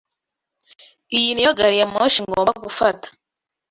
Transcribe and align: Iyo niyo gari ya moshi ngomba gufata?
Iyo 1.17 1.31
niyo 1.33 1.51
gari 1.57 1.75
ya 1.81 1.87
moshi 1.93 2.19
ngomba 2.23 2.51
gufata? 2.63 3.07